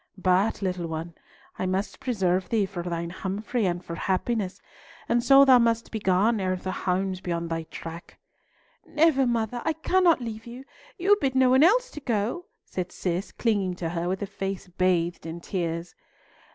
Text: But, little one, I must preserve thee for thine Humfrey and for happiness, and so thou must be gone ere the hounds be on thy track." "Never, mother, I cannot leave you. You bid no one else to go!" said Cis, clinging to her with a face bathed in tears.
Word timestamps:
But, 0.17 0.63
little 0.63 0.87
one, 0.87 1.13
I 1.59 1.67
must 1.67 1.99
preserve 1.99 2.49
thee 2.49 2.65
for 2.65 2.81
thine 2.81 3.11
Humfrey 3.11 3.67
and 3.67 3.85
for 3.85 3.93
happiness, 3.93 4.59
and 5.07 5.23
so 5.23 5.45
thou 5.45 5.59
must 5.59 5.91
be 5.91 5.99
gone 5.99 6.39
ere 6.39 6.55
the 6.55 6.71
hounds 6.71 7.21
be 7.21 7.31
on 7.31 7.49
thy 7.49 7.67
track." 7.69 8.17
"Never, 8.83 9.27
mother, 9.27 9.61
I 9.63 9.73
cannot 9.73 10.19
leave 10.19 10.47
you. 10.47 10.65
You 10.97 11.17
bid 11.21 11.35
no 11.35 11.51
one 11.51 11.61
else 11.61 11.91
to 11.91 11.99
go!" 11.99 12.45
said 12.65 12.91
Cis, 12.91 13.31
clinging 13.31 13.75
to 13.75 13.89
her 13.89 14.09
with 14.09 14.23
a 14.23 14.25
face 14.25 14.67
bathed 14.67 15.27
in 15.27 15.39
tears. 15.39 15.93